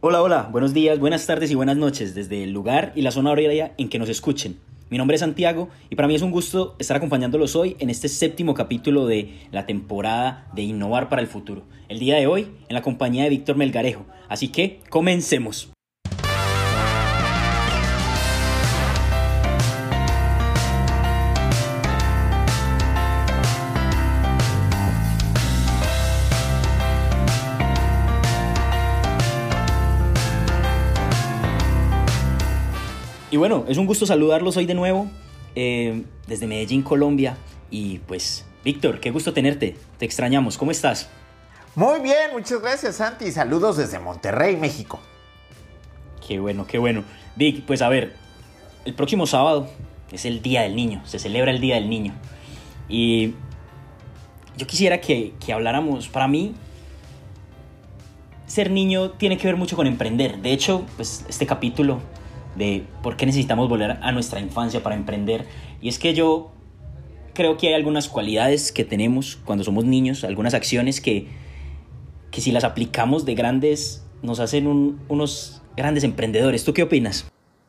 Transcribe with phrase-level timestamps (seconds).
[0.00, 3.32] Hola, hola, buenos días, buenas tardes y buenas noches desde el lugar y la zona
[3.32, 4.56] horaria en que nos escuchen.
[4.90, 8.08] Mi nombre es Santiago y para mí es un gusto estar acompañándolos hoy en este
[8.08, 11.64] séptimo capítulo de la temporada de Innovar para el Futuro.
[11.88, 14.06] El día de hoy en la compañía de Víctor Melgarejo.
[14.28, 15.72] Así que comencemos.
[33.38, 35.08] Bueno, es un gusto saludarlos hoy de nuevo
[35.54, 37.36] eh, desde Medellín, Colombia.
[37.70, 39.76] Y pues, Víctor, qué gusto tenerte.
[39.98, 40.56] Te extrañamos.
[40.56, 41.08] ¿Cómo estás?
[41.74, 43.30] Muy bien, muchas gracias, Santi.
[43.30, 45.00] Saludos desde Monterrey, México.
[46.26, 47.04] Qué bueno, qué bueno.
[47.36, 48.16] Vic, pues a ver,
[48.84, 49.68] el próximo sábado
[50.12, 52.14] es el Día del Niño, se celebra el Día del Niño.
[52.88, 53.34] Y
[54.56, 56.54] yo quisiera que, que habláramos, para mí,
[58.46, 60.38] ser niño tiene que ver mucho con emprender.
[60.38, 62.00] De hecho, pues este capítulo
[62.58, 65.46] de por qué necesitamos volver a nuestra infancia para emprender.
[65.80, 66.50] Y es que yo
[67.34, 71.28] creo que hay algunas cualidades que tenemos cuando somos niños, algunas acciones que,
[72.30, 74.66] que si las aplicamos de grandes nos hacen
[75.08, 76.64] unos grandes emprendedores.
[76.64, 77.26] ¿Tú qué opinas?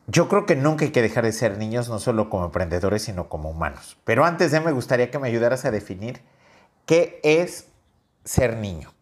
[0.08, 3.28] Yo creo que nunca hay que dejar de ser niños, no solo como emprendedores, sino
[3.28, 3.96] como humanos.
[4.04, 6.20] Pero antes de me gustaría que me ayudaras a definir
[6.84, 7.68] qué es
[8.24, 8.92] ser niño.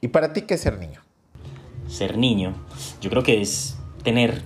[0.00, 1.00] ¿Y para ti qué es ser niño?
[1.86, 2.54] Ser niño,
[3.00, 4.42] yo creo que es tener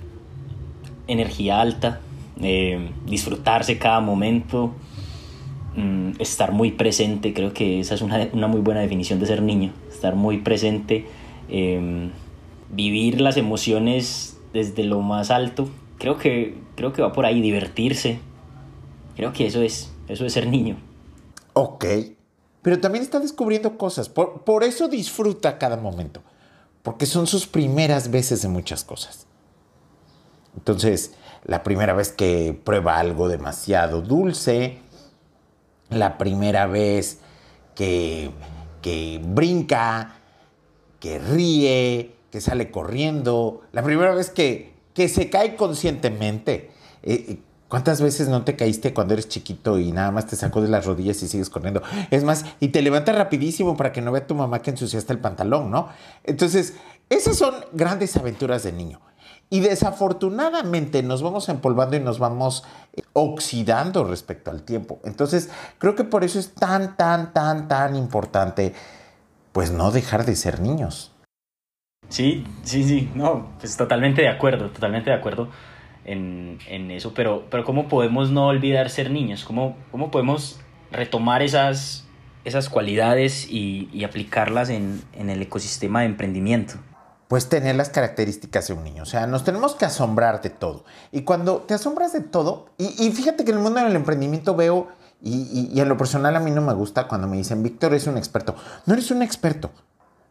[1.08, 2.00] energía alta,
[2.40, 4.74] eh, disfrutarse cada momento,
[5.74, 9.72] mm, estar muy presente, creo que esa es una, muy buena definición de ser niño,
[9.90, 11.06] estar muy presente,
[11.48, 12.10] em,
[12.70, 15.68] vivir las emociones desde lo más alto,
[15.98, 18.18] creo que, creo que va por ahí, divertirse,
[19.16, 20.76] creo que eso es, eso es ser niño.
[21.52, 21.84] Ok,
[22.60, 26.20] pero también está descubriendo cosas, por, por eso disfruta cada momento,
[26.82, 29.26] porque son sus primeras veces de muchas cosas.
[30.56, 31.12] Entonces,
[31.44, 34.78] la primera vez que prueba algo demasiado dulce,
[35.90, 37.20] la primera vez
[37.74, 38.30] que,
[39.22, 40.16] brinca,
[40.98, 46.70] que ríe, que sale corriendo, la primera vez que, se cae conscientemente.
[47.02, 50.62] Eh, eh, ¿Cuántas veces no te caíste cuando eres chiquito y nada más te sacó
[50.62, 51.82] de las rodillas y sigues corriendo?
[52.10, 55.18] Es más, y te levantas rapidísimo para que no vea tu mamá que ensuciaste el
[55.18, 55.88] pantalón, ¿no?
[56.22, 56.74] Entonces,
[57.10, 59.00] esas son grandes aventuras de niño.
[59.48, 62.64] Y desafortunadamente nos vamos empolvando y nos vamos
[62.94, 64.98] eh, oxidando respecto al tiempo.
[65.04, 68.74] Entonces, creo que por eso es tan, tan, tan, tan importante,
[69.52, 71.12] pues no dejar de ser niños.
[72.08, 75.48] Sí, sí, sí, no, pues totalmente de acuerdo, totalmente de acuerdo
[76.04, 79.44] en, eso, pero, pero ¿cómo podemos no olvidar ser niños?
[79.44, 80.60] ¿Cómo, cómo podemos
[80.92, 82.06] retomar esas,
[82.44, 86.74] esas cualidades y, y aplicarlas en, en el ecosistema de emprendimiento?
[87.28, 89.02] Pues tener las características de un niño.
[89.02, 90.84] O sea, nos tenemos que asombrar de todo.
[91.12, 94.88] Y cuando te asombras de todo, y, fíjate que en el mundo del emprendimiento veo,
[95.20, 98.06] y, y, en lo personal a mí no me gusta cuando me dicen, Víctor es
[98.06, 98.54] un experto.
[98.84, 99.70] No eres un experto.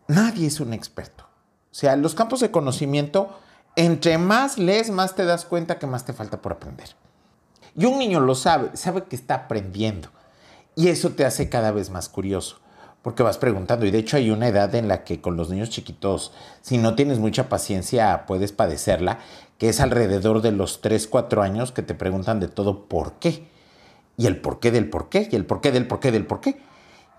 [0.08, 1.24] Nadie es un experto.
[1.24, 3.38] O sea, los campos de conocimiento,
[3.76, 6.96] entre más lees, más te das cuenta que más te falta por aprender.
[7.76, 10.10] Y un niño lo sabe, sabe que está aprendiendo.
[10.76, 12.60] Y eso te hace cada vez más curioso
[13.06, 13.86] porque vas preguntando.
[13.86, 16.32] Y de hecho hay una edad en la que con los niños chiquitos,
[16.64, 19.20] si no tienes mucha paciencia, puedes padecerla,
[19.60, 23.48] que es alrededor de los 3, 4 años que te preguntan de todo por qué.
[24.18, 26.26] Y el por qué del por qué, y el por qué del por qué del
[26.26, 26.60] por qué.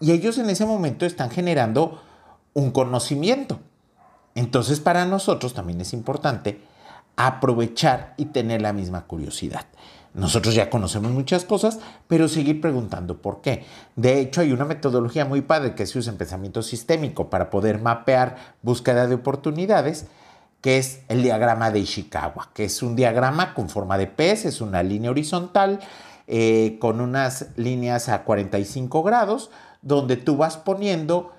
[0.01, 2.03] Y ellos en ese momento están generando
[2.53, 3.61] un conocimiento.
[4.35, 6.63] Entonces para nosotros también es importante
[7.15, 9.67] aprovechar y tener la misma curiosidad.
[10.17, 11.79] Nosotros ya conocemos muchas cosas,
[12.09, 13.67] pero seguir preguntando por qué.
[13.97, 17.83] De hecho, hay una metodología muy padre que se usa en pensamiento sistémico para poder
[17.83, 20.07] mapear búsqueda de oportunidades,
[20.63, 24.63] que es el diagrama de Ishikawa, que es un diagrama con forma de pez, es
[24.63, 25.81] una línea horizontal
[26.27, 29.51] eh, con unas líneas a 45 grados,
[29.83, 31.33] donde tú vas poniendo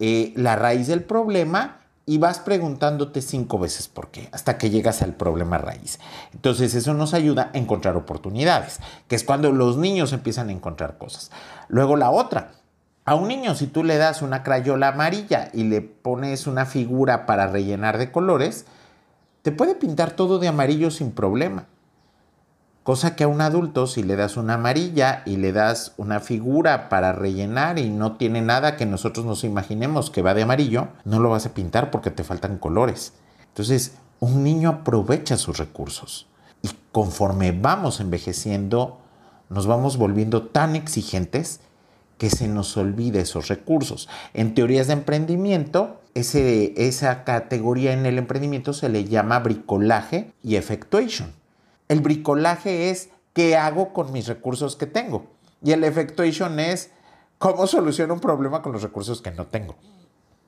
[0.00, 5.02] eh, la raíz del problema y vas preguntándote cinco veces por qué, hasta que llegas
[5.02, 5.98] al problema raíz.
[6.32, 10.98] Entonces eso nos ayuda a encontrar oportunidades, que es cuando los niños empiezan a encontrar
[10.98, 11.32] cosas.
[11.68, 12.52] Luego la otra,
[13.04, 17.26] a un niño si tú le das una crayola amarilla y le pones una figura
[17.26, 18.66] para rellenar de colores,
[19.42, 21.66] te puede pintar todo de amarillo sin problema.
[22.86, 26.88] Cosa que a un adulto, si le das una amarilla y le das una figura
[26.88, 31.18] para rellenar y no tiene nada que nosotros nos imaginemos que va de amarillo, no
[31.18, 33.14] lo vas a pintar porque te faltan colores.
[33.48, 36.28] Entonces, un niño aprovecha sus recursos.
[36.62, 39.00] Y conforme vamos envejeciendo,
[39.48, 41.58] nos vamos volviendo tan exigentes
[42.18, 44.08] que se nos olvide esos recursos.
[44.32, 50.54] En teorías de emprendimiento, ese, esa categoría en el emprendimiento se le llama bricolaje y
[50.54, 51.32] effectuation.
[51.88, 55.26] El bricolaje es qué hago con mis recursos que tengo.
[55.62, 56.90] Y el effectuation es
[57.38, 59.76] cómo soluciono un problema con los recursos que no tengo.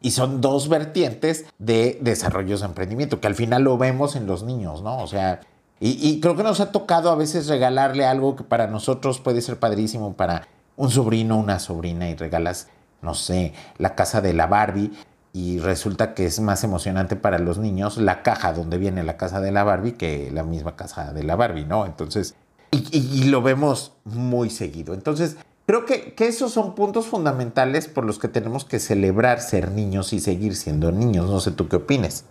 [0.01, 4.45] Y son dos vertientes de desarrollos de emprendimiento, que al final lo vemos en los
[4.45, 4.99] niños, ¿no?
[4.99, 5.41] O sea,
[5.81, 9.61] y, creo que nos ha tocado a veces regalarle algo que para nosotros puede ser
[9.61, 12.69] padrísimo, para un sobrino una sobrina, y regalas,
[13.01, 14.93] no sé, la casa de la Barbie,
[15.33, 19.41] y resulta que es más emocionante para los niños la caja donde viene la casa
[19.41, 21.87] de la Barbie que la misma casa de la Barbie, ¿no?
[21.87, 22.35] Entonces,
[22.71, 24.95] y, lo vemos muy seguido.
[24.95, 25.37] Entonces,
[25.67, 30.13] creo que, que, esos son puntos fundamentales por los que tenemos que celebrar ser niños
[30.13, 31.31] y seguir siendo niños.
[31.31, 32.25] No sé tú qué opines.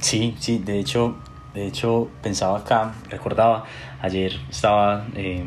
[0.00, 1.16] Sí, sí, de hecho,
[1.54, 3.64] de hecho pensaba acá, recordaba,
[4.00, 5.44] ayer estaba eh,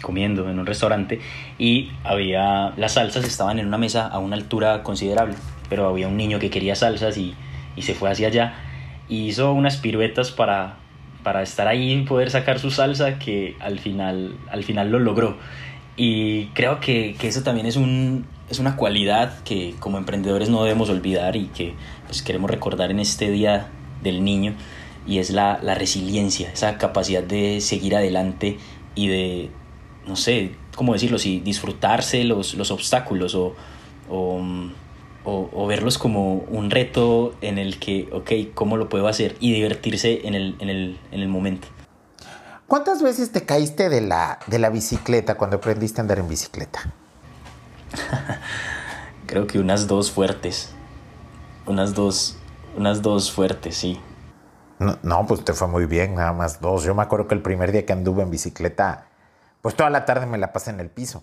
[0.00, 1.20] comiendo en un restaurante
[1.58, 5.34] y había, las salsas estaban en una mesa a una altura considerable,
[5.68, 7.34] pero había un niño que quería salsas y,
[7.76, 8.54] y se fue hacia allá
[9.08, 10.76] y hizo unas piruetas para,
[11.22, 15.36] para estar ahí y poder sacar su salsa que al final, al final lo logró.
[15.96, 20.62] Y creo que, que eso también es, un, es una cualidad que como emprendedores no
[20.62, 21.74] debemos olvidar y que
[22.06, 23.68] pues, queremos recordar en este Día
[24.02, 24.54] del Niño
[25.06, 28.58] y es la, la resiliencia, esa capacidad de seguir adelante
[28.94, 29.50] y de,
[30.06, 31.18] no sé, ¿cómo decirlo?
[31.18, 33.54] Si disfrutarse los, los obstáculos o,
[34.08, 34.40] o,
[35.24, 39.36] o, verlos como un reto en el que, ok, ¿cómo lo puedo hacer?
[39.40, 41.68] Y divertirse en el, en el, en el momento.
[42.66, 46.92] ¿Cuántas veces te caíste de la, de la bicicleta cuando aprendiste a andar en bicicleta?
[49.26, 50.72] Creo que unas dos fuertes.
[51.66, 52.36] Unas dos,
[52.76, 54.00] unas dos fuertes, sí.
[54.78, 56.84] No, no, pues te fue muy bien, nada más dos.
[56.84, 59.09] Yo me acuerdo que el primer día que anduve en bicicleta,
[59.62, 61.22] pues toda la tarde me la pasé en el piso.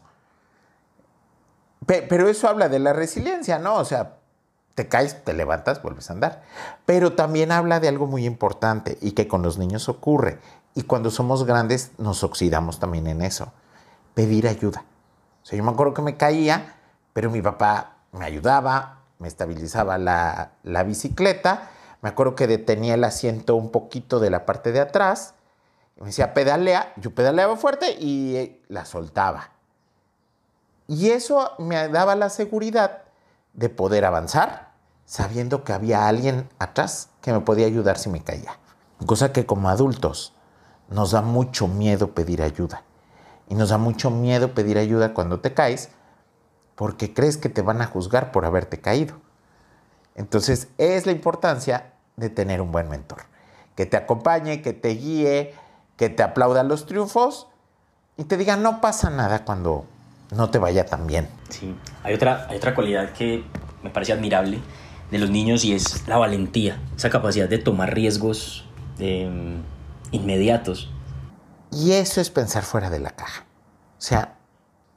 [1.85, 3.75] Pero eso habla de la resiliencia, ¿no?
[3.75, 4.17] O sea,
[4.75, 6.43] te caes, te levantas, vuelves a andar.
[6.85, 10.39] Pero también habla de algo muy importante y que con los niños ocurre.
[10.75, 13.53] Y cuando somos grandes nos oxidamos también en eso.
[14.13, 14.83] Pedir ayuda.
[15.41, 16.75] O sea, yo me acuerdo que me caía,
[17.13, 21.69] pero mi papá me ayudaba, me estabilizaba la, la bicicleta.
[22.01, 25.33] Me acuerdo que detenía el asiento un poquito de la parte de atrás.
[25.99, 26.93] Me decía, pedalea.
[26.97, 29.51] Yo pedaleaba fuerte y la soltaba.
[30.87, 33.03] Y eso me daba la seguridad
[33.53, 34.67] de poder avanzar
[35.05, 38.59] sabiendo que había alguien atrás que me podía ayudar si me caía.
[39.05, 40.33] Cosa que como adultos
[40.89, 42.83] nos da mucho miedo pedir ayuda.
[43.49, 45.89] Y nos da mucho miedo pedir ayuda cuando te caes
[46.75, 49.15] porque crees que te van a juzgar por haberte caído.
[50.15, 53.23] Entonces es la importancia de tener un buen mentor.
[53.75, 55.53] Que te acompañe, que te guíe,
[55.97, 57.47] que te aplauda los triunfos
[58.15, 59.85] y te diga no pasa nada cuando
[60.31, 61.27] no te vaya tan bien.
[61.49, 63.43] Sí, hay otra, hay otra cualidad que
[63.83, 64.59] me parece admirable
[65.11, 68.65] de los niños y es la valentía, esa capacidad de tomar riesgos
[68.99, 69.61] em,
[70.11, 70.91] inmediatos.
[71.71, 73.45] Y eso es pensar fuera de la caja.
[73.97, 74.37] O sea,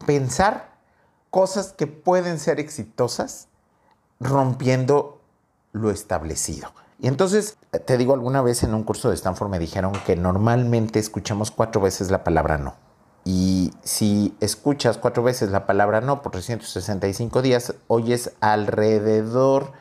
[0.06, 0.70] pensar
[1.30, 3.48] cosas que pueden ser exitosas
[4.18, 5.20] rompiendo
[5.72, 6.72] lo establecido.
[7.02, 7.56] Y entonces,
[7.86, 11.80] te digo, alguna vez en un curso de Stanford me dijeron que normalmente escuchamos cuatro
[11.80, 12.74] veces la palabra no.
[13.24, 19.72] Y si escuchas cuatro veces la palabra no por 365 días, oyes alrededor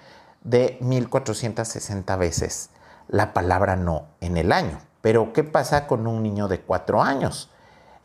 [0.43, 2.69] de 1460 veces
[3.09, 4.79] la palabra no en el año.
[5.01, 7.49] Pero ¿qué pasa con un niño de cuatro años?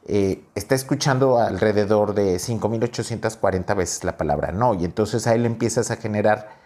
[0.07, 5.91] Eh, está escuchando alrededor de 5.840 veces la palabra no y entonces a él empiezas
[5.91, 6.64] a generar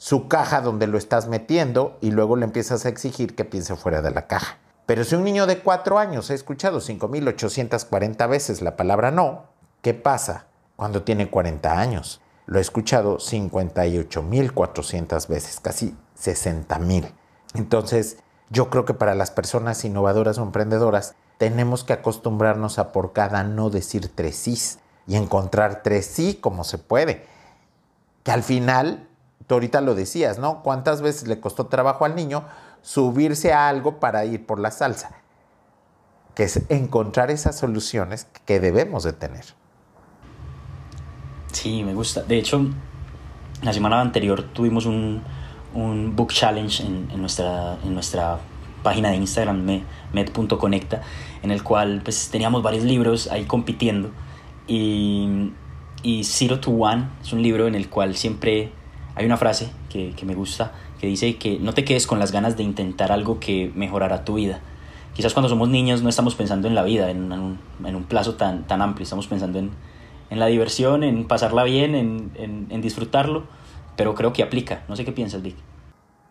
[0.00, 4.00] su caja donde lo estás metiendo y luego le empiezas a exigir que piense fuera
[4.00, 4.56] de la caja.
[4.86, 9.44] Pero si un niño de cuatro años ha escuchado 5.840 veces la palabra no,
[9.82, 12.22] ¿qué pasa cuando tiene 40 años?
[12.46, 17.12] Lo ha escuchado 58.400 veces, casi 60.000.
[17.52, 18.16] Entonces,
[18.48, 23.44] yo creo que para las personas innovadoras o emprendedoras, tenemos que acostumbrarnos a por cada
[23.44, 24.58] no decir tres sí
[25.06, 27.26] y encontrar tres sí como se puede.
[28.22, 29.09] Que al final,
[29.46, 30.62] tú ahorita lo decías, ¿no?
[30.62, 32.44] ¿Cuántas veces le costó trabajo al niño?
[32.82, 35.10] subirse a algo para ir por la salsa,
[36.34, 39.44] que es encontrar esas soluciones que debemos de tener.
[41.52, 42.22] Sí, me gusta.
[42.22, 42.66] De hecho,
[43.62, 45.22] la semana anterior tuvimos un,
[45.74, 48.38] un book challenge en, nuestra, en nuestra
[48.82, 49.62] página de Instagram,
[50.12, 51.02] med.conecta,
[51.42, 54.10] en el cual pues, teníamos varios libros ahí compitiendo.
[54.66, 55.52] Y,
[56.02, 58.72] y Zero to One es un libro en el cual siempre
[59.14, 62.30] hay una frase que, que me gusta que dice que no te quedes con las
[62.30, 64.60] ganas de intentar algo que mejorará tu vida.
[65.14, 68.34] Quizás cuando somos niños no estamos pensando en la vida en un, en un plazo
[68.34, 69.70] tan, tan amplio, estamos pensando en,
[70.28, 73.44] en, la diversión, en pasarla bien, en, en, disfrutarlo,
[73.96, 74.84] pero creo que aplica.
[74.88, 75.56] No sé qué piensas, Vic.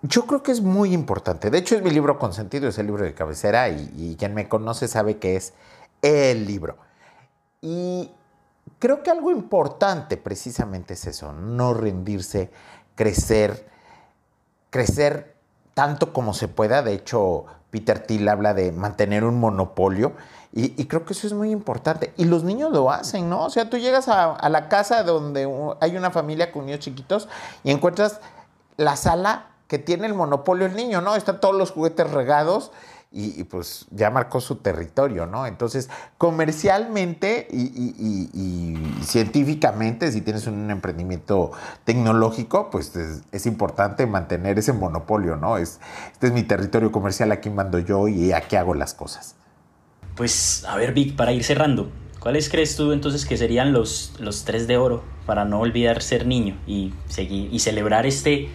[0.04, 1.50] Yo creo que es muy importante.
[1.50, 4.48] De hecho, es mi libro consentido, es el libro de cabecera y, y quien me
[4.48, 5.54] conoce sabe que es
[6.04, 6.78] el libro.
[7.62, 8.12] Y
[8.80, 12.50] creo que algo importante precisamente es eso, no rendirse,
[12.96, 13.70] crecer,
[14.70, 15.36] crecer
[15.74, 16.82] tanto como se pueda.
[16.82, 20.14] De hecho, Peter Thiel habla de mantener un monopolio
[20.52, 22.12] y, creo que eso es muy importante.
[22.18, 23.46] Y los niños lo hacen, ¿no?
[23.46, 25.48] O sea, tú llegas a, a la casa donde
[25.80, 27.30] hay una familia con niños chiquitos
[27.64, 28.20] y encuentras
[28.76, 31.16] la sala que tiene el monopolio el niño, ¿no?
[31.16, 32.72] Están todos los juguetes regados
[33.12, 35.48] y, pues ya marcó su territorio, ¿no?
[35.48, 35.90] Entonces,
[36.20, 41.52] comercialmente y, científicamente, si tienes un emprendimiento
[41.86, 45.58] tecnológico, pues es, importante mantener ese monopolio, ¿no?
[45.58, 45.80] Es,
[46.12, 49.36] este es mi territorio comercial, aquí mando yo y aquí hago las cosas.
[50.16, 51.90] Pues, a ver, Vic, para ir cerrando,
[52.20, 56.28] ¿cuáles crees tú entonces que serían los, los tres de oro para no olvidar ser
[56.28, 58.50] niño y, seguir, y celebrar este,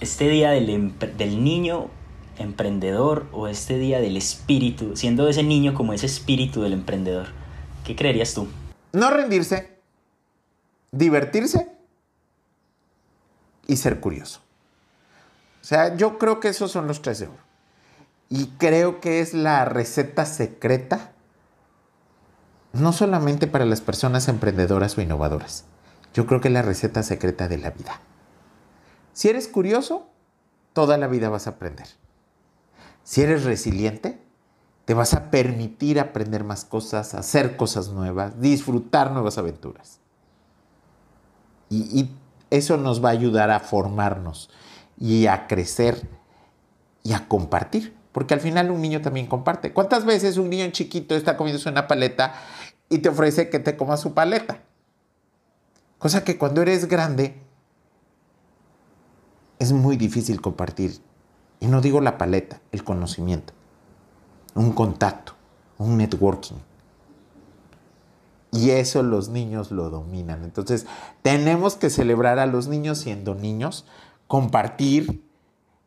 [0.00, 1.88] este día del, del niño
[2.38, 7.28] emprendedor o este día del espíritu, siendo ese niño como ese espíritu del emprendedor?
[7.84, 8.48] ¿Qué creerías tú?
[8.92, 9.78] No rendirse,
[10.90, 11.68] divertirse
[13.66, 14.40] y ser curioso.
[15.60, 17.38] O sea, yo creo que esos son los tres oro.
[18.28, 21.12] Y creo que es la receta secreta,
[22.72, 25.64] no solamente para las personas emprendedoras o innovadoras.
[26.14, 28.00] Yo creo que es la receta secreta de la vida.
[29.12, 30.08] Si eres curioso,
[30.72, 31.86] toda la vida vas a aprender.
[33.04, 34.20] Si eres resiliente,
[34.84, 40.00] te vas a permitir aprender más cosas, hacer cosas nuevas, disfrutar nuevas aventuras.
[41.70, 42.10] Y,
[42.50, 44.50] eso nos va a ayudar a formarnos
[44.98, 46.06] y a crecer
[47.02, 47.96] y a compartir.
[48.12, 49.72] Porque al final un niño también comparte.
[49.72, 52.34] ¿Cuántas veces un niño chiquito está comiéndose una paleta
[52.90, 54.60] y te ofrece que te comas su paleta?
[55.98, 57.40] Cosa que cuando eres grande
[59.58, 61.00] es muy difícil compartir
[61.62, 63.52] y no digo la paleta, el conocimiento,
[64.56, 65.34] un contacto,
[65.78, 66.56] un networking.
[68.50, 70.42] Y eso los niños lo dominan.
[70.42, 70.86] Entonces,
[71.22, 73.86] tenemos que celebrar a los niños siendo niños,
[74.26, 75.22] compartir,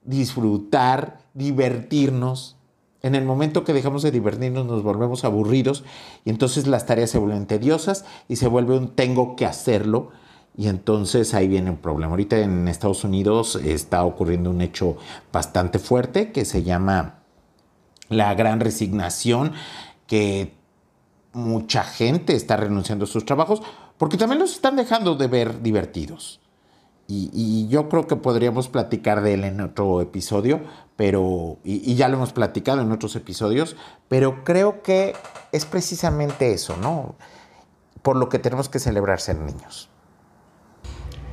[0.06, 2.56] disfrutar, divertirnos.
[3.02, 5.84] En el momento que dejamos de divertirnos nos volvemos aburridos
[6.24, 10.12] y entonces las tareas se vuelven tediosas y se vuelve un tengo que hacerlo
[10.58, 12.12] y entonces ahí viene un problema.
[12.12, 14.98] Ahorita en Estados Unidos está ocurriendo un hecho
[15.32, 17.20] bastante fuerte que se llama
[18.10, 19.54] la gran resignación,
[20.08, 20.54] que
[21.34, 23.62] mucha gente está renunciando a sus trabajos
[23.98, 26.40] porque también los están dejando de ver divertidos.
[27.08, 30.62] Y, yo creo que podríamos platicar de él en otro episodio,
[30.96, 33.76] pero, y, y, ya lo hemos platicado en otros episodios,
[34.08, 35.14] pero creo que
[35.52, 37.14] es precisamente eso, ¿no?
[38.02, 39.90] Por lo que tenemos que celebrar ser niños.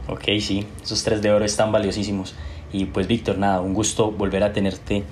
[0.09, 2.35] Ok, sí, esos tres de oro están valiosísimos.
[2.73, 5.05] Y pues Víctor, nada, un gusto volver a tenerte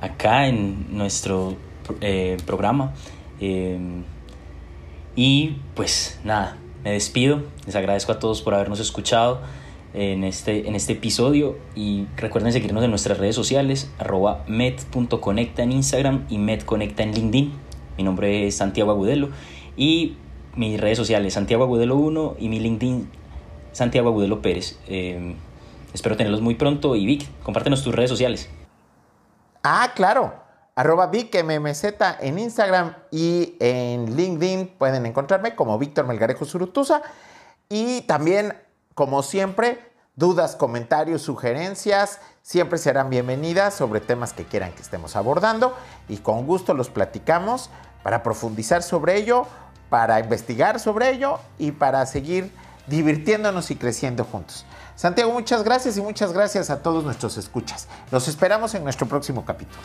[0.00, 1.56] acá en nuestro
[2.00, 2.94] eh, programa.
[3.40, 3.78] Eh,
[5.16, 7.42] y pues nada, me despido.
[7.66, 9.40] Les agradezco a todos por habernos escuchado
[9.94, 11.58] en este, en este episodio.
[11.74, 17.52] Y recuerden seguirnos en nuestras redes sociales, arroba med.conecta en Instagram y medconecta en LinkedIn.
[17.98, 19.30] Mi nombre es Santiago Agudelo
[19.76, 20.16] y
[20.54, 23.08] mis redes sociales, Santiago Agudelo 1 y mi LinkedIn
[23.76, 24.78] Santiago Agudelo Pérez.
[24.88, 25.36] Eh,
[25.92, 28.48] espero tenerlos muy pronto y Vic, compártenos tus redes sociales.
[29.62, 30.34] Ah, claro.
[30.74, 31.84] Arroba VicMMZ
[32.20, 37.02] en Instagram y en LinkedIn pueden encontrarme como Víctor Melgarejo Surutusa.
[37.68, 38.54] Y también,
[38.94, 39.78] como siempre,
[40.14, 45.74] dudas, comentarios, sugerencias, siempre serán bienvenidas sobre temas que quieran que estemos abordando
[46.08, 47.70] y con gusto los platicamos
[48.02, 49.46] para profundizar sobre ello,
[49.90, 52.50] para investigar sobre ello y para seguir
[52.86, 54.64] divirtiéndonos y creciendo juntos.
[54.94, 57.88] Santiago, muchas gracias y muchas gracias a todos nuestros escuchas.
[58.10, 59.80] Los esperamos en nuestro próximo capítulo.